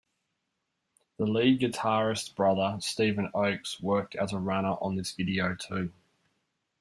The 1.17 1.27
lead 1.27 1.61
guitarist's 1.61 2.29
brother, 2.29 2.77
Stephen 2.81 3.29
Oakes, 3.35 3.79
worked 3.79 4.15
as 4.15 4.33
a 4.33 4.39
runner 4.39 4.73
on 4.81 4.95
this 4.95 5.11
video 5.11 5.53
too. 5.53 5.93